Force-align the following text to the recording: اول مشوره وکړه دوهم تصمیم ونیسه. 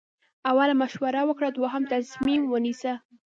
اول 0.49 0.69
مشوره 0.81 1.21
وکړه 1.25 1.49
دوهم 1.57 1.83
تصمیم 1.93 2.41
ونیسه. 2.47 2.93